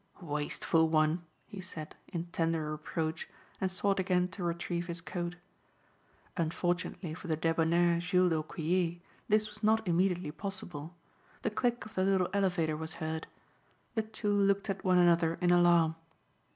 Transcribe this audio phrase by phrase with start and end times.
[0.19, 3.29] "Wasteful one," he said in tender reproach
[3.61, 5.35] and sought again to retrieve his coat.
[6.35, 8.95] Unfortunately for the debonair Jules d'Aucquier
[9.29, 10.95] this was not immediately possible.
[11.43, 13.27] The click of the little elevator was heard.
[13.93, 15.93] The two looked at one another in alarm.